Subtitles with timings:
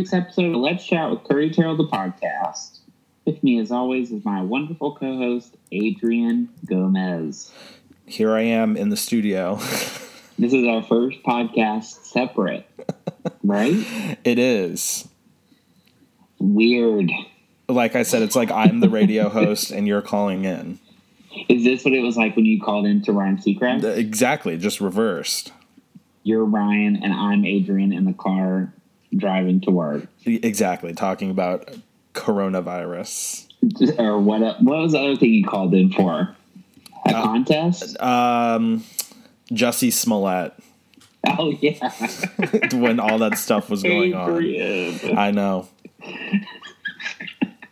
[0.00, 2.78] week's episode of Let's Chat with Curry Terrell, the podcast.
[3.26, 7.52] With me, as always, is my wonderful co host, Adrian Gomez.
[8.06, 9.56] Here I am in the studio.
[10.38, 12.66] This is our first podcast separate,
[13.44, 13.74] right?
[14.24, 15.06] it is.
[16.38, 17.10] Weird.
[17.68, 20.78] Like I said, it's like I'm the radio host and you're calling in.
[21.50, 23.84] Is this what it was like when you called into Ryan Seacrest?
[23.98, 25.52] Exactly, just reversed.
[26.22, 28.72] You're Ryan, and I'm Adrian in the car
[29.16, 30.06] driving to work.
[30.24, 31.70] Exactly, talking about
[32.14, 33.46] coronavirus.
[33.98, 34.40] Or what?
[34.62, 36.34] What was the other thing you called in for?
[37.06, 38.00] A Uh, contest?
[38.00, 38.84] Um,
[39.50, 40.52] Jussie Smollett,
[41.26, 41.92] oh yeah.
[42.72, 45.16] when all that stuff was going on.
[45.18, 45.68] I know.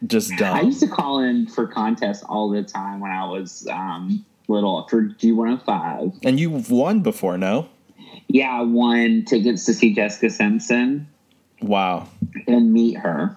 [0.07, 0.57] Just dumb.
[0.57, 4.87] I used to call in for contests all the time when I was um, little
[4.89, 6.21] for G105.
[6.25, 7.69] And you've won before, no?
[8.29, 11.09] Yeah, I won tickets to see Jessica Simpson
[11.61, 12.09] Wow.
[12.47, 13.37] and meet her.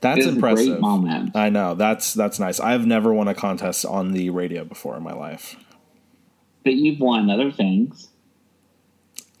[0.00, 0.66] That's impressive.
[0.66, 1.34] great moment.
[1.34, 1.74] I know.
[1.74, 2.60] That's that's nice.
[2.60, 5.56] I've never won a contest on the radio before in my life.
[6.64, 8.08] But you've won other things.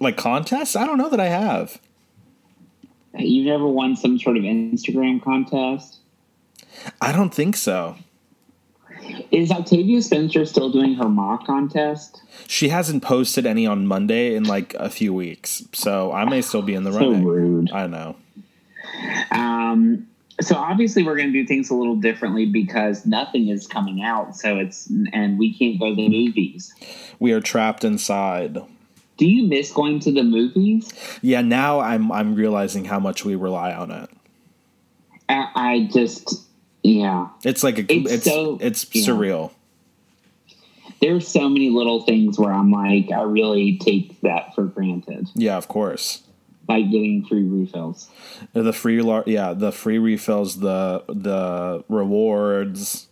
[0.00, 0.76] Like contests?
[0.76, 1.80] I don't know that I have.
[3.18, 5.98] You've never won some sort of Instagram contest.
[7.00, 7.96] I don't think so.
[9.30, 12.22] Is Octavia Spencer still doing her mock contest?
[12.46, 16.62] She hasn't posted any on Monday in like a few weeks, so I may still
[16.62, 17.24] be in the So running.
[17.24, 17.70] rude.
[17.72, 18.16] I know.
[19.30, 20.06] Um,
[20.40, 24.36] so obviously we're going to do things a little differently because nothing is coming out.
[24.36, 26.72] So it's and we can't go to the movies.
[27.18, 28.58] We are trapped inside.
[29.16, 30.92] Do you miss going to the movies?
[31.22, 34.10] Yeah, now I'm I'm realizing how much we rely on it.
[35.28, 36.45] I, I just
[36.86, 37.28] yeah.
[37.44, 39.02] It's like a, It's it's so- it's yeah.
[39.06, 39.50] surreal.
[41.00, 45.56] There's so many little things where I'm like, I really take that for granted, Yeah,
[45.58, 46.22] of course.
[46.68, 48.08] like getting free refills.
[48.54, 53.08] The free yeah, the free refills, the the rewards,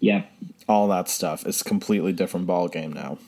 [0.00, 0.28] Yep.
[0.68, 1.46] all that stuff.
[1.46, 3.18] It's completely different ball game now.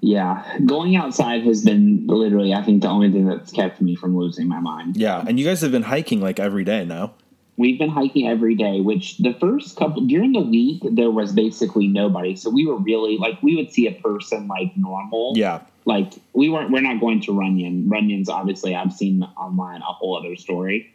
[0.00, 4.16] Yeah, going outside has been literally, I think, the only thing that's kept me from
[4.16, 4.96] losing my mind.
[4.96, 7.12] Yeah, and you guys have been hiking like every day now.
[7.58, 11.86] We've been hiking every day, which the first couple during the week there was basically
[11.86, 12.36] nobody.
[12.36, 15.32] So we were really like we would see a person like normal.
[15.36, 17.88] Yeah, Like we weren't we're not going to Runyon.
[17.88, 20.92] Runyon's obviously I've seen online a whole other story.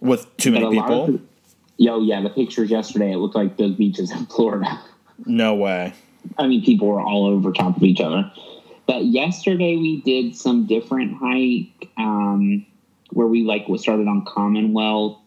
[0.00, 1.14] with too many But a lot people.
[1.16, 1.20] of
[1.76, 4.80] Yo, yeah, the pictures yesterday it looked like those beaches in Florida.
[5.26, 5.92] No way.
[6.38, 8.30] I mean people were all over top of each other.
[8.86, 12.64] But yesterday we did some different hike um
[13.12, 15.19] where we like started on Commonwealth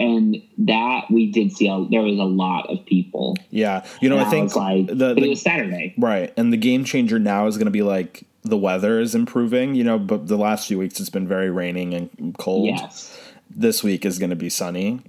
[0.00, 3.36] and that we did see a, there was a lot of people.
[3.50, 5.94] Yeah, you know, And I think like, the, the it was Saturday.
[5.98, 9.74] right, and the game changer now is going to be like the weather is improving.
[9.74, 12.66] You know, but the last few weeks it's been very raining and cold.
[12.66, 13.16] Yes.
[13.48, 15.00] This week is going to be sunny,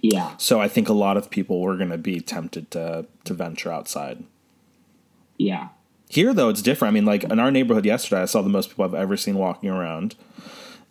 [0.00, 0.36] Yeah.
[0.38, 3.70] so I think a lot of people were going to be tempted to to venture
[3.70, 4.24] outside.
[5.38, 5.68] Yeah.
[6.08, 6.92] Here, though, it's different.
[6.92, 9.36] I mean, like in our neighborhood yesterday, I saw the most people I've ever seen
[9.36, 10.14] walking around.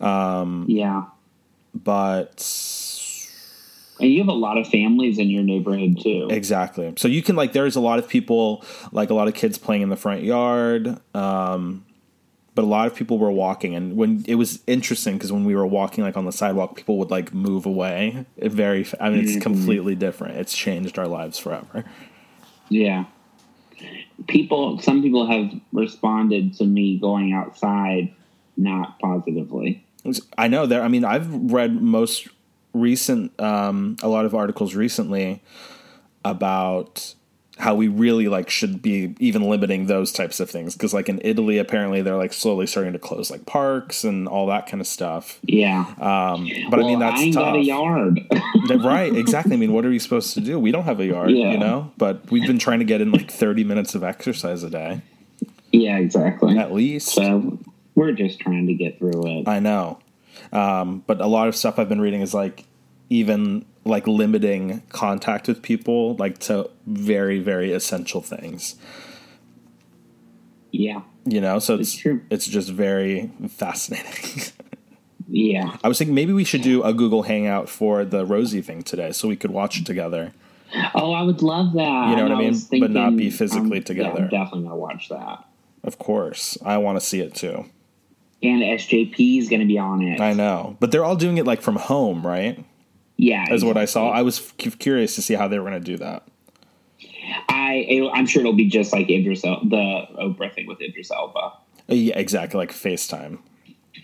[0.00, 1.06] Um, Yeah.
[1.74, 2.40] But
[3.98, 6.28] And you have a lot of families in your neighborhood too.
[6.30, 9.58] exactly, so you can like, there's a lot of people, like a lot of kids
[9.58, 11.00] playing in the front yard.
[11.14, 11.84] Um,
[12.54, 15.54] but a lot of people were walking, and when it was interesting because when we
[15.54, 18.24] were walking like on the sidewalk, people would like move away.
[18.38, 20.38] It very, I mean, it's completely different.
[20.38, 21.84] It's changed our lives forever.
[22.70, 23.04] Yeah.
[24.26, 28.14] People, some people have responded to me going outside
[28.56, 29.84] not positively.
[30.38, 30.80] I know there.
[30.80, 32.26] I mean, I've read most
[32.80, 35.42] recent, um, a lot of articles recently
[36.24, 37.14] about
[37.58, 41.20] how we really like should be even limiting those types of things because, like in
[41.24, 44.86] Italy, apparently they're like slowly starting to close like parks and all that kind of
[44.86, 45.38] stuff.
[45.42, 45.80] Yeah.
[45.98, 47.44] Um, but I mean, that's I ain't tough.
[47.44, 48.20] got a yard.
[48.68, 49.14] Right?
[49.14, 49.52] Exactly.
[49.52, 50.58] I mean, what are we supposed to do?
[50.58, 51.52] We don't have a yard, Yeah.
[51.52, 51.92] you know.
[51.96, 55.02] But we've been trying to get in like thirty minutes of exercise a day
[55.72, 56.58] yeah, exactly.
[56.58, 57.08] at least.
[57.08, 57.58] So
[57.94, 59.48] we're just trying to get through it.
[59.48, 59.98] I know.
[60.52, 62.64] Um, but a lot of stuff I've been reading is like
[63.08, 68.76] even like limiting contact with people like to very very essential things.
[70.72, 71.02] Yeah.
[71.24, 72.20] You know, so it's It's true.
[72.30, 74.52] it's just very fascinating.
[75.28, 75.76] Yeah.
[75.82, 79.12] I was thinking maybe we should do a Google Hangout for the Rosie thing today
[79.12, 80.32] so we could watch it together.
[80.94, 82.10] Oh, I would love that.
[82.10, 82.48] You know what I mean?
[82.50, 84.18] was But not be physically um, together.
[84.18, 85.44] Yeah, I'm definitely gonna watch that.
[85.82, 86.58] Of course.
[86.64, 87.64] I want to see it too.
[88.42, 90.20] And SJP is gonna be on it.
[90.20, 90.76] I know.
[90.80, 92.64] But they're all doing it like from home, right?
[93.16, 94.10] Yeah, Is what I saw.
[94.10, 96.24] I was cu- curious to see how they were going to do that.
[97.48, 101.38] I I'm sure it'll be just like Idris El- the Oprah thing with Idris Elba.
[101.38, 101.50] Uh,
[101.88, 103.38] Yeah, exactly, like FaceTime.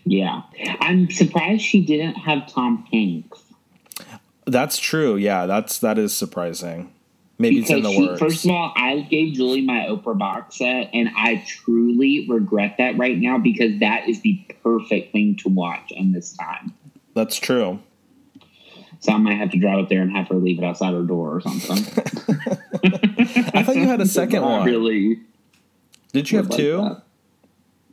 [0.05, 0.43] Yeah,
[0.81, 3.43] I'm surprised she didn't have Tom Hanks.
[4.47, 5.17] That's true.
[5.17, 6.93] Yeah, that's that is surprising.
[7.39, 8.21] Maybe it's in Because the she, works.
[8.21, 12.97] first of all, I gave Julie my Oprah box set, and I truly regret that
[12.99, 16.73] right now because that is the perfect thing to watch in this time.
[17.15, 17.81] That's true.
[19.03, 21.03] So I might have to drive up there and have her leave it outside her
[21.03, 21.77] door or something.
[23.55, 24.65] I thought you had a second one.
[24.65, 25.19] Really?
[26.13, 26.77] Did you have like two?
[26.79, 27.03] that.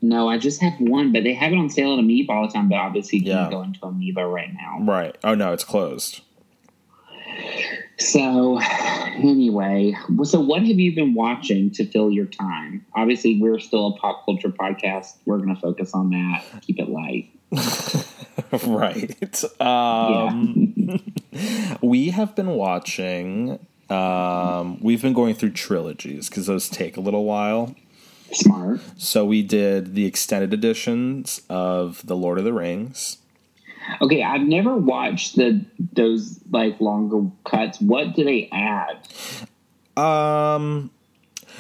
[0.02, 2.54] No, I just have one, but they have it on sale at Amoeba all the
[2.54, 2.70] time.
[2.70, 3.40] But obviously, you Yeah.
[3.40, 4.80] can't go into Amoeba right now.
[4.82, 5.18] Right.
[5.24, 6.22] Oh no, it's closed.
[7.98, 12.86] So, anyway, so what have you been watching to fill your time?
[12.96, 15.16] Obviously, we're still a pop culture podcast.
[15.26, 17.30] We're going to focus on that, keep it light.
[18.66, 19.44] right.
[19.62, 21.02] Um,
[21.82, 23.60] we have been watching.
[23.90, 27.76] Um, we've been going through trilogies because those take a little while.
[28.32, 28.82] Smart.
[28.98, 33.18] So we did the extended editions of the Lord of the Rings.
[34.02, 37.82] Okay, I've never watched the those like longer cuts.
[37.82, 39.08] What do they add?
[39.98, 40.92] Um,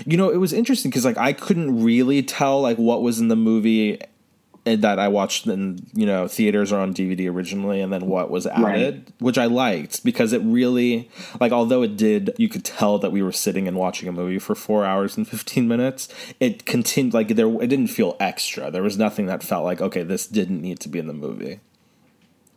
[0.06, 3.30] you know, it was interesting because like I couldn't really tell like what was in
[3.30, 4.00] the movie
[4.66, 8.46] that I watched in you know theaters or on DVD originally, and then what was
[8.46, 8.64] added,
[8.96, 9.12] Right.
[9.20, 11.10] which I liked because it really
[11.40, 14.40] like although it did, you could tell that we were sitting and watching a movie
[14.40, 16.08] for four hours and fifteen minutes.
[16.40, 18.70] It continued like there, it didn't feel extra.
[18.72, 21.60] There was nothing that felt like okay, this didn't need to be in the movie.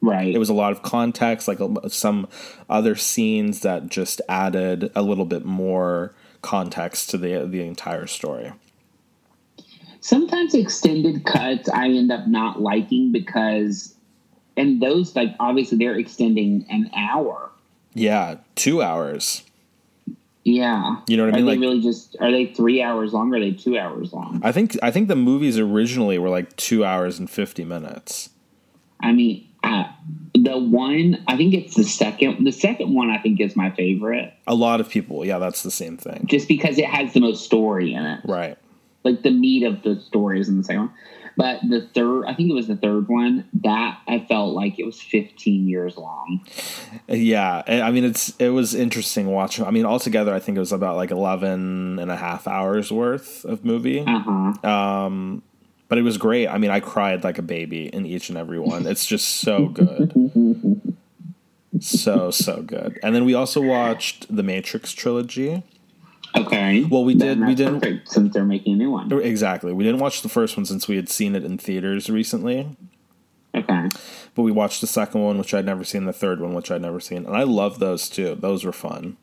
[0.01, 0.35] Right.
[0.35, 2.27] It was a lot of context, like some
[2.69, 6.13] other scenes that just added a little bit more
[6.43, 8.53] context to the the entire story.
[10.03, 13.95] Sometimes extended cuts I end up not liking because,
[14.57, 17.51] and those like obviously they're extending an hour.
[17.95, 19.43] Yeah, two hours.
[20.45, 20.97] Yeah.
[21.07, 21.47] You know what I are mean?
[21.47, 23.33] They Like- really just are they three hours long?
[23.33, 24.41] Or are they two hours long?
[24.43, 28.31] I think I think the movies originally were like two hours and fifty minutes.
[29.01, 29.85] I mean, uh,
[30.35, 32.45] the one I think it's the second.
[32.45, 35.71] The second one I think is my favorite, A lot of people, yeah, that's the
[35.71, 38.21] same thing, just because it has the most story in it.
[38.25, 38.59] right?
[39.05, 40.93] Like the meat of the story is in the second one.
[41.37, 44.85] But the third, I think it was the third one that I felt like it
[44.85, 46.45] was 15 years long.
[47.09, 49.65] Yeah, I mean it's it was interesting watching.
[49.65, 53.45] I mean altogether, I think it was about like 11 and a half hours worth
[53.45, 54.01] of movie.
[54.01, 54.69] Uh huh.
[54.69, 55.43] Um,
[55.89, 56.49] but it was great.
[56.49, 58.87] I mean, I cried like a baby in each and every one.
[58.87, 60.13] It's just so good.
[61.81, 62.99] so so good.
[63.03, 65.63] And then we also watched the Matrix trilogy.
[66.37, 66.85] Okay.
[66.85, 69.13] Well, we Then did- we didn't- perfect, since they're making a new one.
[69.13, 69.73] Exactly.
[69.73, 72.69] We didn't watch the first one since we had seen it in theaters recently.
[73.55, 73.89] Okay.
[74.35, 76.81] But we watched the second one, which I'd never seen, the third one, which I'd
[76.81, 77.27] never seen.
[77.27, 78.35] And I love those too.
[78.41, 79.19] Those were fun.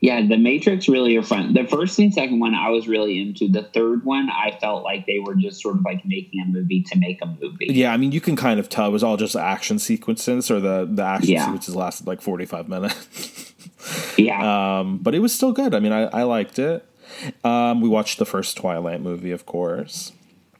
[0.00, 1.54] Yeah, the Matrix really are fun.
[1.54, 3.48] The first and second one I was really into.
[3.48, 6.82] The third one I felt like they were just sort of like making a movie
[6.84, 7.66] to make a movie.
[7.70, 10.60] Yeah, I mean, you can kind of tell it was all just action sequences, or
[10.60, 11.46] the, the action Yeah.
[11.46, 13.54] sequences lasted like 45 minutes.
[14.16, 14.78] Yeah.
[14.80, 15.74] um, but it was still good.
[15.74, 16.84] I mean, I, I liked it.
[17.44, 20.12] Um, we watched the first Twilight movie, of course.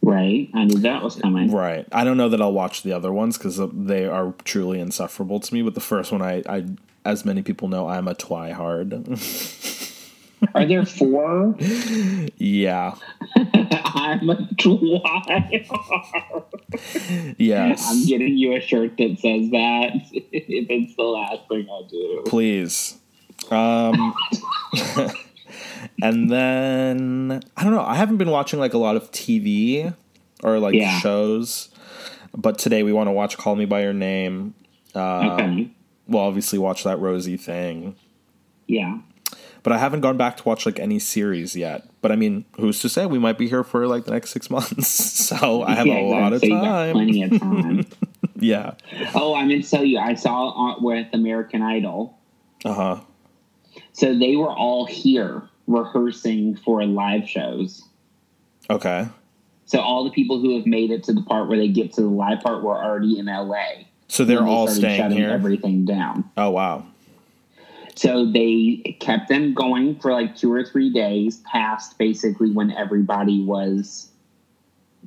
[0.03, 0.49] right.
[0.55, 1.51] I knew that was coming.
[1.53, 1.87] Right.
[1.93, 5.55] I don't know that I'll watch the other ones because they are truly insufferable to
[5.55, 5.63] me.
[5.63, 6.65] But the first one, I, I
[7.05, 8.93] as many people know, I'm a twihard.
[10.55, 11.57] Are there four?
[12.39, 12.95] yeah.
[13.37, 15.67] I'm a twat.
[17.39, 17.87] Yes.
[17.91, 19.93] I'm getting you a shirt that says that.
[20.13, 22.23] if it's the last thing I do.
[22.27, 22.99] Please.
[23.51, 24.15] Um,
[26.03, 27.83] and then I don't know.
[27.85, 29.95] I haven't been watching like a lot of TV
[30.43, 30.99] or like Yeah.
[31.01, 31.69] shows,
[32.37, 34.55] but today we want to watch Call Me by Your Name.
[34.95, 35.71] Uh, Okay.
[36.07, 37.95] We'll obviously watch that Rosie thing,
[38.67, 38.99] Yeah.
[39.63, 41.87] but I haven't gone back to watch like any series yet.
[42.01, 44.49] But I mean, who's to say we might be here for like the next six
[44.51, 44.89] months?
[44.89, 46.41] So I have Yeah, a lot of.
[46.41, 46.93] So time.
[46.95, 47.87] plenty of time.
[48.41, 48.73] Yeah.
[49.15, 52.17] oh, I meant to tell you, I saw on, with American Idol.
[52.65, 53.01] Uh huh.
[53.93, 57.83] So they were all here rehearsing for live shows.
[58.71, 59.07] Okay.
[59.67, 62.01] So all the people who have made it to the part where they get to
[62.03, 63.85] the live part were already in LA.
[64.09, 65.31] So they're they all staying shutting here.
[65.31, 66.25] Everything down.
[66.37, 66.87] oh wow.
[67.95, 73.43] So they kept them going for like two or three days past basically when everybody
[73.45, 74.09] was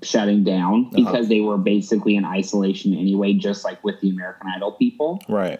[0.04, 1.06] shutting down Uh-huh.
[1.06, 5.22] because they were basically in isolation anyway, just like with the American Idol people.
[5.30, 5.60] Right.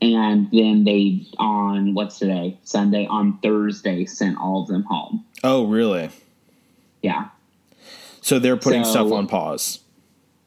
[0.00, 2.58] And then they, on what's today?
[2.62, 5.24] Sunday, on Thursday, sent all of them home.
[5.42, 6.10] Oh really?
[7.02, 7.28] Yeah.
[8.20, 9.80] So they're putting So- stuff on pause.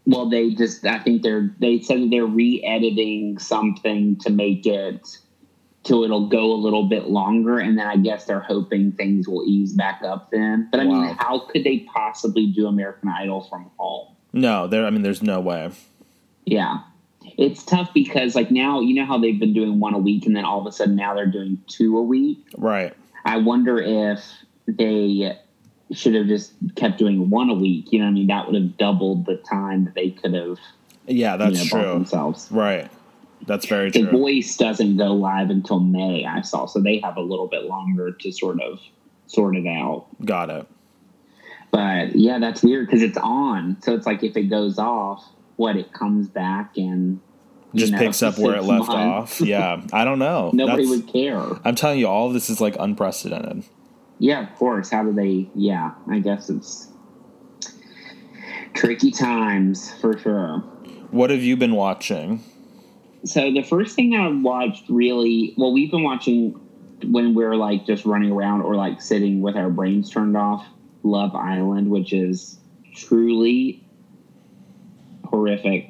[0.08, 5.18] Well, they just, I think they're, they said they're re editing something to make it
[5.84, 7.60] till it'll go a little bit longer.
[7.60, 10.70] And then I guess they're hoping things will ease back up then.
[10.72, 11.02] But I Wow.
[11.02, 14.08] mean, how could they possibly do American Idol from home?
[14.34, 14.86] No, there.
[14.88, 15.70] I mean, there's no way.
[16.46, 16.80] Yeah.
[17.38, 20.36] It's tough because like now you know how they've been doing one a week and
[20.36, 22.40] then all of a sudden now they're doing two a week.
[22.58, 22.94] Right.
[23.26, 24.24] I wonder if
[24.68, 25.38] they
[25.92, 27.92] should have just kept doing one a week.
[27.92, 28.28] You know what I mean?
[28.28, 30.58] That would have doubled the time that they could have
[31.08, 31.94] Yeah, that's you know, true.
[31.94, 32.48] themselves.
[32.52, 32.90] Right.
[33.48, 34.04] That's very true.
[34.04, 34.20] The true.
[34.20, 38.12] voice doesn't go live until May, I saw, so they have a little bit longer
[38.12, 38.80] to sort of
[39.28, 40.06] sort it out.
[40.24, 40.68] Got it.
[41.72, 43.82] But yeah, that's weird because it's on.
[43.82, 45.24] So it's like if it goes off,
[45.62, 47.20] what it comes back and
[47.76, 49.40] Just know, picks up where it left months.
[49.40, 49.42] off.
[49.42, 49.80] Yeah.
[49.94, 50.50] I don't know.
[50.54, 51.44] Nobody That's- would care.
[51.64, 53.64] I'm telling you, all of this is like unprecedented.
[54.18, 54.90] Yeah, of course.
[54.90, 55.50] How do they?
[55.56, 56.88] Yeah, I guess it's
[58.74, 60.60] tricky times for sure.
[61.12, 62.44] What have you been watching?
[63.26, 66.52] So the first thing I watched really well, we've been watching
[67.06, 70.66] when we're like just running around or like sitting with our brains turned off.
[71.04, 72.60] Love Island, which is
[72.96, 73.84] truly
[75.32, 75.90] horrific.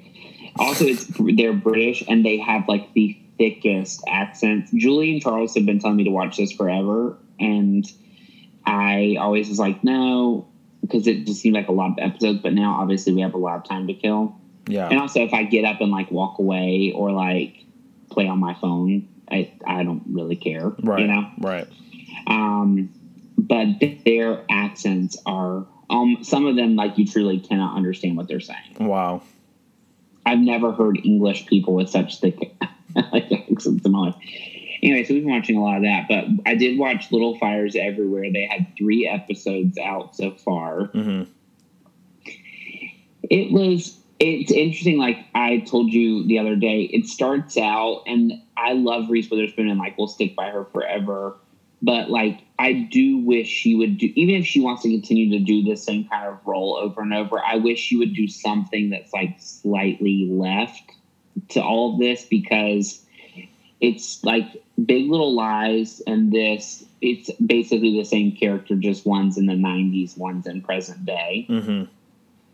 [0.57, 1.05] Also, it's
[1.35, 4.71] they're British and they have like the thickest accents.
[4.71, 7.85] Julie and Charles have been telling me to watch this forever, and
[8.65, 10.47] I always was like, no,
[10.81, 12.39] because it just seemed like a lot of episodes.
[12.41, 14.35] But now, obviously, we have a lot of time to kill.
[14.67, 14.87] Yeah.
[14.89, 17.65] And also, if I get up and like walk away or like
[18.11, 20.67] play on my phone, I I don't really care.
[20.67, 21.01] Right.
[21.01, 21.29] You know.
[21.39, 21.67] Right.
[22.27, 22.89] Um,
[23.37, 23.67] but
[24.05, 28.77] their accents are um some of them like you truly cannot understand what they're saying.
[28.79, 29.23] Wow.
[30.25, 32.37] I've never heard English people with such thick
[33.11, 34.15] like accents in my life.
[34.83, 37.75] Anyway, so we've been watching a lot of that, but I did watch Little Fires
[37.75, 38.31] Everywhere.
[38.31, 40.85] They had three episodes out so far.
[40.85, 41.23] hmm
[43.29, 44.97] It was it's interesting.
[44.97, 49.69] Like I told you the other day, it starts out, and I love Reese Witherspoon,
[49.69, 51.35] and like we'll stick by her forever.
[51.81, 55.43] But like I do wish she would do, even if she wants to continue to
[55.43, 57.39] do the same kind of role over and over.
[57.39, 60.91] I wish she would do something that's like slightly left
[61.49, 63.03] to all of this because
[63.79, 66.85] it's like Big Little Lies and this.
[67.01, 71.83] It's basically the same character, just one's in the '90s, one's in present day hmm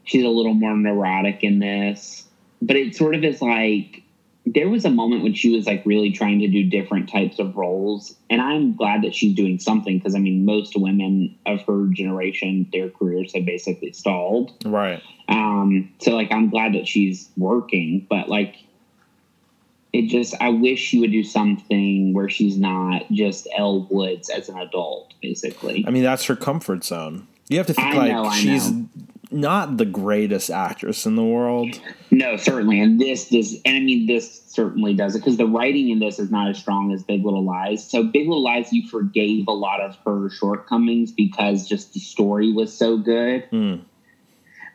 [0.07, 2.23] she's a little more neurotic in this
[2.61, 4.01] but it sort of is like
[4.53, 7.55] there was a moment when she was like really trying to do different types of
[7.57, 11.87] roles and i'm glad that she's doing something because i mean most women of her
[11.91, 15.01] generation their careers have basically stalled Right.
[15.27, 18.55] um so like i'm glad that she's working but like
[19.93, 24.49] it just i wish she would do something where she's not just elle woods as
[24.49, 27.27] an adult basically I mean, that's her comfort zone.
[27.49, 28.71] You have to think I like know, she's.
[29.31, 31.79] Not the greatest actress in the world.
[32.11, 35.89] No, certainly, and this does, and I mean this certainly does it because the writing
[35.89, 37.87] in this is not as strong as Big Little Lies.
[37.89, 42.51] So Big Little Lies, you forgave a lot of her shortcomings because just the story
[42.51, 43.47] was so good.
[43.51, 43.81] Mm.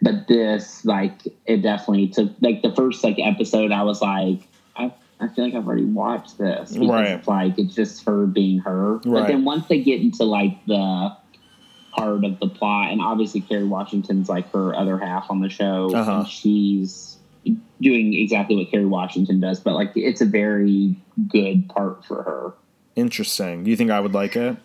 [0.00, 1.12] But this, like,
[1.46, 3.70] it definitely took like the first like episode.
[3.72, 4.40] I was like,
[4.76, 7.26] I, I feel like I've already watched this because Right.
[7.28, 8.98] like it's just her being her.
[9.04, 11.16] But then once they get into like the
[11.92, 15.90] heart of the plot, and obviously Kerry Washington's like her other half on the show,
[15.94, 16.20] Uh-huh.
[16.20, 17.16] and she's
[17.80, 20.96] doing exactly what Kerry Washington does, but like it's a very
[21.28, 22.54] good part for her.
[22.94, 23.64] Interesting.
[23.64, 24.56] Do you think I would like it?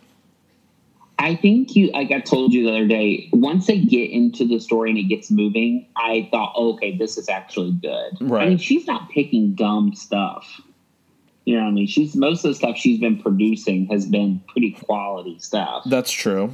[1.19, 4.60] I think you, like I told you the other day, once they get into the
[4.60, 8.17] story and it gets moving, I thought, oh, okay, this is actually good.
[8.22, 8.43] Right.
[8.46, 10.62] I mean, she's not picking dumb stuff.
[11.46, 11.88] You know what I mean?
[11.88, 15.84] She's most of the stuff she's been producing has been pretty quality stuff.
[15.88, 16.53] That's true.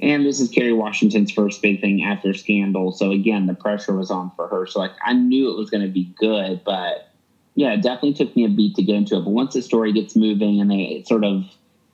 [0.00, 2.92] And this is Kerry Washington's first big thing after Scandal.
[2.92, 4.66] So again, the pressure was on for her.
[4.66, 7.10] So like I knew it was going to be good, but
[7.54, 9.20] yeah, it definitely took me a beat to get into it.
[9.24, 11.44] But once the story gets moving and they sort of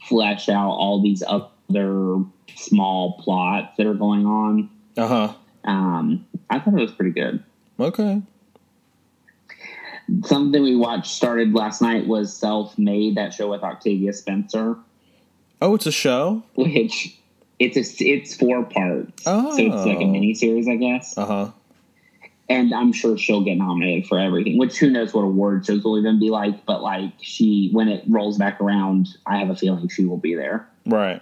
[0.09, 2.23] flesh out all these other
[2.55, 5.33] small plots that are going on, Uh huh.
[5.65, 7.43] um, I thought it was pretty good.
[7.81, 8.23] Okay.
[10.25, 14.77] Something we watched started last night was Self Made, that show with Octavia Spencer,
[15.61, 16.45] Oh, it's a show.
[16.55, 17.18] which
[17.59, 19.25] it's a, it's four parts.
[19.25, 20.11] So it's like a Oh.
[20.11, 21.17] mini series, I guess.
[21.19, 21.51] Uh huh.
[22.49, 24.57] and I'm sure she'll get nominated for everything.
[24.59, 28.05] Which who knows what award shows will even be like, but like she, when it
[28.09, 30.67] rolls back around, I have a feeling she will be there.
[30.87, 31.21] Right.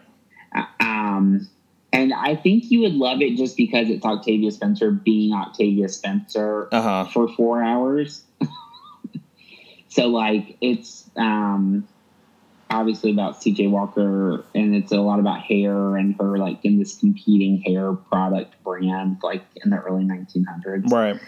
[0.54, 1.48] Uh, Um,
[1.92, 6.68] and I think you would love it just because it's Octavia Spencer being Octavia Spencer
[6.70, 7.04] Uh huh.
[7.10, 8.22] for four hours.
[9.88, 11.88] so like it's um
[12.70, 16.98] obviously about CJ Walker and it's a lot about hair and her like in this
[16.98, 21.20] competing hair product brand like in the early 1900s Right.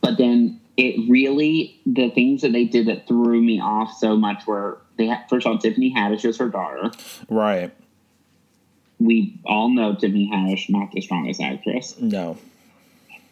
[0.00, 4.46] but then it really the things that they did that threw me off so much
[4.46, 6.90] were they had, first of all Tiffany Haddish was her daughter.
[7.28, 7.72] Right.
[8.98, 12.38] We all know Tiffany Haddish not the strongest actress, No.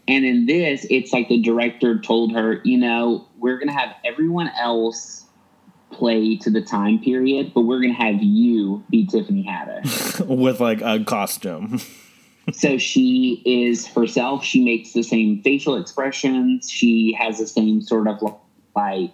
[0.07, 3.95] And in this, it's like the director told her, you know, we're going to have
[4.05, 5.25] everyone else
[5.95, 10.27] play to the time period, but we're going to have you be Tiffany Haddish.
[10.27, 11.81] with like a costume.
[12.53, 14.45] so she is herself.
[14.45, 16.71] She makes the same facial expressions.
[16.71, 18.23] She has the same sort of
[18.75, 19.13] like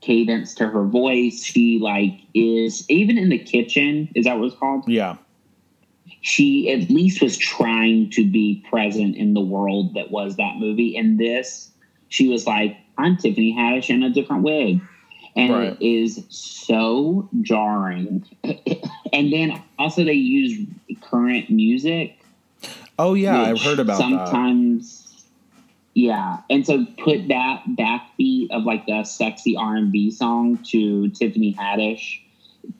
[0.00, 1.42] cadence to her voice.
[1.42, 4.08] She like is even in the kitchen.
[4.14, 4.88] Is that what it's called?
[4.88, 5.16] Yeah.
[6.20, 10.96] She at least was trying to be present in the world that was that movie.
[10.96, 11.70] In this,
[12.08, 14.80] she was like, "I'm Tiffany Haddish in a different wig,"
[15.36, 15.72] and Right.
[15.80, 18.24] it is so jarring.
[19.12, 20.66] and then also they use
[21.02, 22.18] current music.
[22.98, 24.28] Oh yeah, I've heard about that.
[24.28, 24.98] sometimes
[25.94, 32.20] yeah and so put that backbeat of like the sexy r&b song to tiffany haddish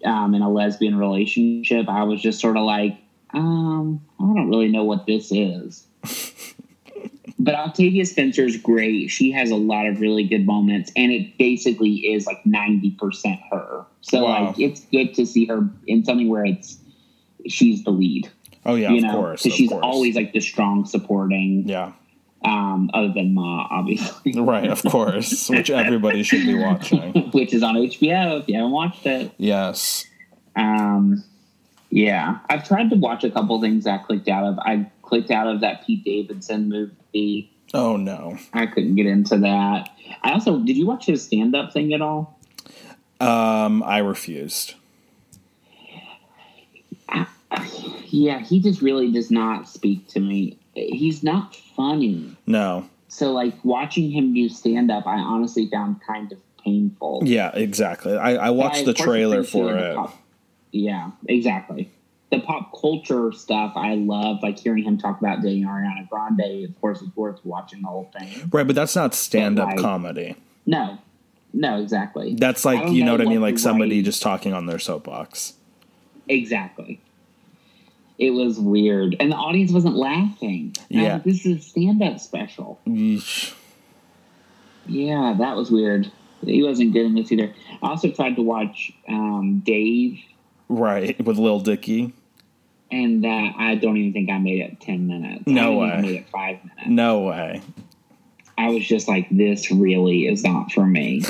[0.07, 2.97] um, in a lesbian relationship i was just sort of like
[3.35, 5.87] um i don't really know what this is
[7.45, 11.95] but octavia spencer's great she has a lot of really good moments and it basically
[12.15, 14.47] is like 90% her so Wow.
[14.47, 16.79] like it's good to see her in something where it's
[17.49, 18.31] she's the lead
[18.65, 19.43] Oh yeah, you of know, course.
[19.43, 19.83] because she's course.
[19.83, 21.91] always like the strong supporting, Yeah.
[22.45, 25.49] um, other than Ma, obviously, Right, of course.
[25.51, 27.13] Which everybody should be watching.
[27.33, 29.33] which is on HBO if you haven't watched it.
[29.37, 30.07] Yes.
[30.55, 31.25] Um,
[31.91, 34.59] yeah, I've tried to watch a couple things I clicked out of.
[34.61, 37.53] I clicked out of that Pete Davidson movie.
[37.75, 38.39] Oh no.
[38.55, 39.91] I couldn't get into that.
[40.23, 42.39] I also did you watch his stand up thing at all?
[43.21, 44.75] Um, I refused.
[48.07, 50.59] Yeah, he just really does not speak to me.
[50.75, 52.35] He's not funny.
[52.47, 52.89] No.
[53.09, 57.21] So like watching him do stand up, I honestly found kind of painful.
[57.25, 58.17] Yeah, exactly.
[58.17, 59.99] I, I watched I, the trailer for it.
[60.73, 61.91] yeah, exactly.
[62.33, 66.65] The pop culture stuff I love, like hearing him talk about dating Ariana Grande.
[66.65, 68.49] Of course, it's worth watching the whole thing.
[68.51, 70.35] Right, but that's not stand up like- comedy.
[70.67, 70.99] No,
[71.53, 72.35] no, exactly.
[72.35, 74.79] That's like you know know what I mean, like somebody right- just talking on their
[74.79, 75.55] soapbox.
[76.29, 77.01] Exactly.
[78.19, 80.75] It was weird, and the audience wasn't laughing.
[80.91, 81.13] And Yeah.
[81.15, 82.79] like, this is a stand-up special.
[82.87, 83.55] Yeesh.
[84.87, 86.11] Yeah, that was weird.
[86.45, 87.53] He wasn't good in this either.
[87.83, 90.19] I also tried to watch um, Dave,
[90.69, 92.15] Right, with Lil Dicky.
[92.93, 95.45] And uh, I don't even think I made it ten minutes.
[95.47, 96.03] No I way.
[96.03, 96.87] made it five minutes.
[96.89, 97.61] No way.
[98.59, 101.23] I was just like, this really is not for me.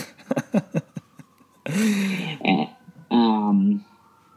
[1.67, 2.69] and,
[3.11, 3.85] um,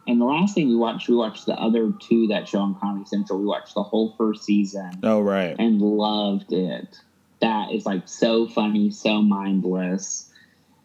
[0.08, 3.06] and the last thing we watched, we watched the other two that show on Comedy
[3.06, 3.40] Central.
[3.40, 5.56] We watched the whole first season Oh right.
[5.58, 7.00] and loved it.
[7.42, 10.30] That is like so funny, so mindless.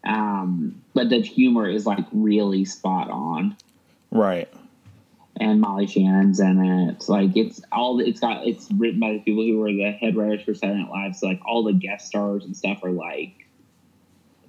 [0.03, 3.55] Um, but the humor is like really spot on.
[4.09, 4.51] Right.
[5.41, 7.09] And Molly Shannon's in it.
[7.09, 10.43] Like it's all it's got it's written by the people who were the head writers
[10.43, 11.15] for Saturday Night Live.
[11.15, 13.47] So like all the guest stars and stuff are like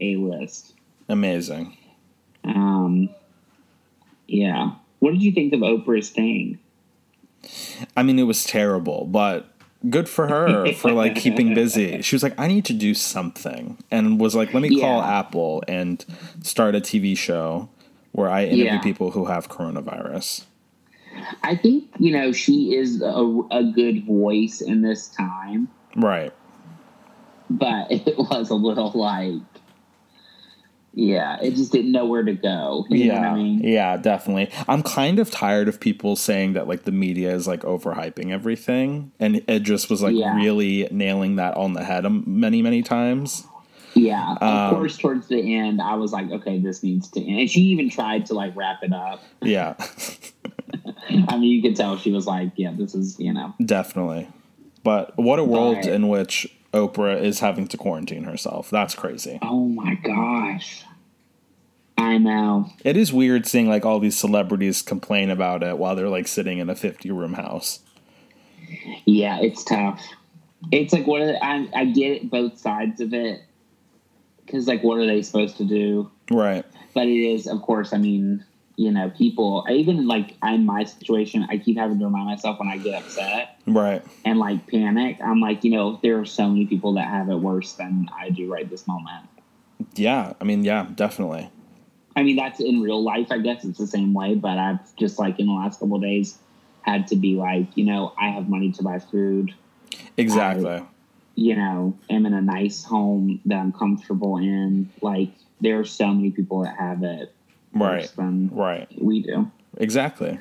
[0.02, 0.74] A list.
[1.08, 1.76] Amazing.
[2.44, 3.08] Um
[4.28, 4.72] yeah.
[4.98, 6.58] What did you think of Oprah's thing?
[7.96, 9.48] I mean, it was terrible, but
[9.88, 12.02] good for her for like keeping busy.
[12.02, 15.18] She was like, I need to do something, and was like, let me call Yeah.
[15.18, 16.04] Apple and
[16.42, 17.68] start a TV show
[18.12, 18.80] where I interview Yeah.
[18.82, 20.44] people who have coronavirus.
[21.42, 25.68] I think, you know, she is a, a good voice in this time.
[25.96, 26.32] Right.
[27.50, 29.42] but it was a little like
[30.94, 33.30] yeah it just didn't know where to go you know what yeah.
[33.30, 34.50] i mean Yeah, definitely.
[34.68, 39.10] I'm kind of tired of people saying that like the media is like overhyping everything,
[39.18, 40.34] and it just was like Yeah.
[40.36, 43.46] really nailing that on the head um, many, many times.
[43.94, 47.40] yeah of Um, course towards the end i was like okay this needs to end
[47.40, 49.74] and she even tried to like wrap it up Yeah,
[51.28, 54.28] i mean you could tell she was like yeah this is you know definitely.
[54.84, 55.86] But what a world Right.
[55.86, 58.68] in which Oprah is having to quarantine herself.
[58.70, 59.38] That's crazy.
[59.42, 60.84] oh my gosh
[61.98, 66.08] i know It is weird seeing like all these celebrities complain about it while they're
[66.08, 67.80] like sitting in a 50 room house.
[69.04, 70.00] yeah it's tough
[70.72, 73.42] it's like what are they, I, I get both sides of it
[74.44, 76.64] because like what are they supposed to do Right.
[76.94, 78.44] but it is of course i mean
[78.76, 82.68] you know people even like in my situation i keep having to remind myself when
[82.68, 84.02] i get upset Right.
[84.24, 87.36] and like panic i'm like you know there are so many people that have it
[87.36, 89.26] worse than i do right this moment
[89.94, 90.32] Yeah.
[90.40, 91.50] I mean, yeah, definitely.
[92.16, 95.18] i mean that's in real life i guess it's the same way but i've just
[95.18, 96.38] like in the last couple of days
[96.82, 99.54] had to be like you know i have money to buy food
[100.16, 100.82] Exactly.
[101.34, 105.30] you know am in a nice home that i'm comfortable in like
[105.60, 107.32] there are so many people that have it
[107.74, 108.12] right.
[108.16, 108.88] than Right.
[109.00, 110.38] we do Exactly.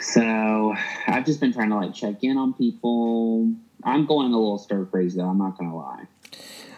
[0.00, 0.74] So
[1.06, 3.52] I've just been trying to like check in on people.
[3.84, 5.28] I'm going a little stir crazy though.
[5.28, 6.06] I'm not gonna lie.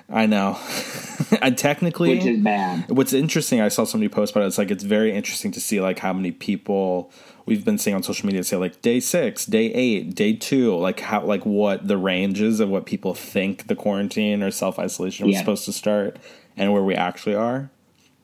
[0.09, 0.57] I know.
[1.43, 2.91] and technically, which is bad.
[2.91, 4.49] What's interesting, I saw somebody post about it.
[4.49, 7.11] It's like it's very interesting to see like how many people
[7.45, 11.01] we've been seeing on social media say like day six, day eight, day two, like
[11.01, 15.35] how like what the ranges of what people think the quarantine or self isolation was
[15.35, 15.41] yeah.
[15.41, 16.19] supposed to start
[16.57, 17.71] and where we actually are.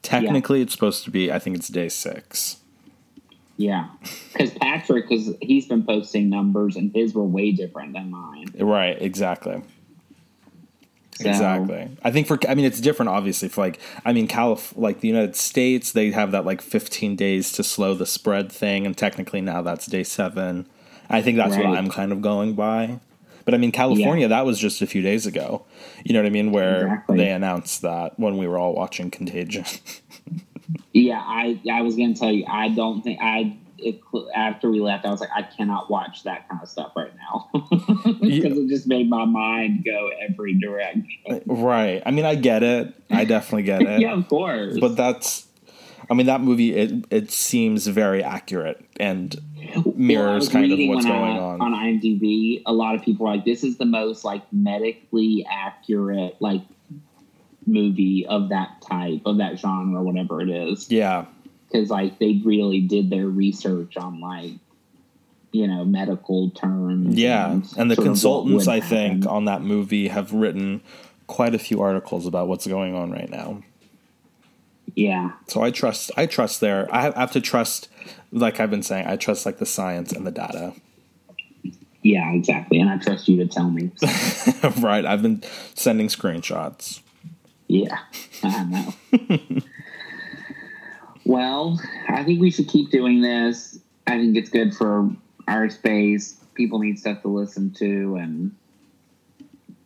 [0.03, 0.65] Technically, yeah.
[0.65, 1.31] it's supposed to be.
[1.33, 2.59] I think it's day six.
[3.57, 3.89] Yeah,
[4.33, 8.47] because Patrick, because he's been posting numbers and his were way different than mine.
[8.59, 9.01] Right.
[9.01, 9.63] Exactly.
[11.21, 11.29] So.
[11.29, 11.91] Exactly.
[12.03, 15.09] I think for I mean it's different obviously for like I mean Calif like the
[15.09, 19.43] United States they have that like 15 days to slow the spread thing and technically
[19.43, 20.67] now that's day 7.
[21.11, 21.69] I think that's right.
[21.69, 22.99] what I'm kind of going by.
[23.45, 24.29] But I mean California yeah.
[24.29, 25.65] that was just a few days ago.
[26.05, 27.19] You know what I mean where exactly.
[27.19, 29.65] they announced that when we were all watching Contagion.
[30.93, 34.01] yeah, I I was going to tell you I don't think I it,
[34.35, 37.49] after we left, I was like, I cannot watch that kind of stuff right now
[37.53, 38.49] because yeah.
[38.49, 41.43] it just made my mind go every direction.
[41.47, 42.03] Right.
[42.07, 42.95] I mean, I get it.
[43.11, 44.01] I definitely get it.
[44.01, 44.79] yeah, of course.
[44.79, 45.47] But that's,
[46.13, 49.35] I mean, that movie it it seems very accurate and
[49.97, 52.63] mirrors well, kind of what's going I, on on IMDb.
[52.67, 56.63] A lot of people are like, this is the most like medically accurate like
[57.67, 60.91] movie of that type of that genre, whatever it is.
[60.91, 61.27] Yeah
[61.73, 64.53] because like they really did their research on like
[65.53, 67.17] you know medical terms.
[67.17, 70.83] Yeah, and, and the consultants I think on that movie have written
[71.27, 73.63] quite a few articles about what's going on right now.
[74.95, 75.33] Yeah.
[75.49, 76.89] So I trust I trust there.
[76.95, 77.89] I have to trust
[78.31, 80.75] like I've been saying, I trust like the science and the data.
[82.03, 82.81] Yeah, exactly.
[82.81, 83.93] And I trust you to tell me.
[84.81, 85.07] right.
[85.07, 85.43] I've been
[85.75, 87.01] sending screenshots.
[87.69, 87.99] Yeah,
[88.43, 89.63] I know.
[91.25, 93.79] Well, I think we should keep doing this.
[94.07, 95.11] I think it's good for
[95.47, 96.35] our space.
[96.55, 98.55] People need stuff to listen to and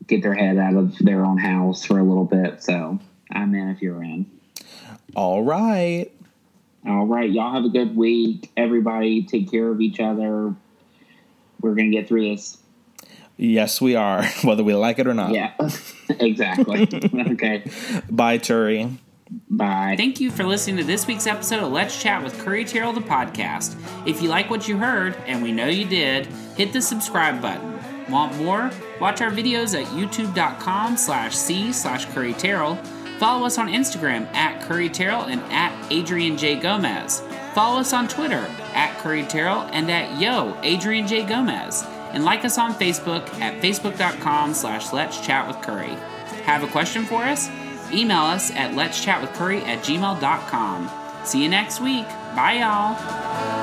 [0.07, 2.63] get their head out of their own house for a little bit.
[2.63, 2.99] So
[3.31, 4.27] I'm in if you're in.
[5.17, 6.13] All right.
[6.87, 7.31] All right.
[7.31, 8.53] Y'all have a good week.
[8.55, 10.55] Everybody take care of each other.
[11.61, 12.59] We're going to get through this.
[13.39, 15.33] Yes, we are, whether we like it or not.
[15.33, 15.53] Yeah,
[16.21, 16.83] exactly.
[17.33, 17.65] okay.
[18.11, 18.99] Bye, Turi.
[19.49, 19.95] Bye.
[19.97, 23.01] Thank you for listening to this week's episode of Let's Chat with Curry Terrell, the
[23.01, 23.75] podcast.
[24.07, 26.27] If you like what you heard, and we know you did,
[26.57, 27.79] hit the subscribe button.
[28.11, 28.71] Want more?
[29.01, 32.79] Watch our videos at youtube.com slash c slash Curry Terrell.
[33.19, 36.57] Follow us on Instagram at Curry Terrell and at Adrian J.
[36.57, 37.23] Gomez.
[37.55, 41.25] Follow us on Twitter at Curry Terrell and at Yo Adrian J.
[41.25, 41.85] Gomez.
[42.13, 45.97] And like us on Facebook at facebook.com slash Let's Chat with Curry.
[46.45, 47.49] Have a question for us?
[47.93, 50.91] Email us at let's chat with curry at gmail.com.
[51.25, 52.07] See you next week.
[52.35, 53.56] Bye, y'all.